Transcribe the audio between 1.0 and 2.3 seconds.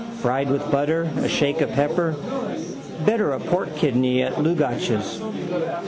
a shake of pepper.